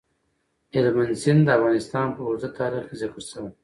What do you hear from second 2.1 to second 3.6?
په اوږده تاریخ کې ذکر شوی.